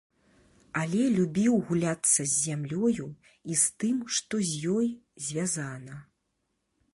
Але 0.83 1.01
любіў 1.17 1.59
гуляцца 1.67 2.17
з 2.19 2.25
зямлёю, 2.45 3.05
і 3.51 3.59
з 3.65 3.85
тым, 3.85 4.01
што 4.17 4.35
з 4.53 4.75
ёй 4.79 4.87
звязана. 5.27 5.95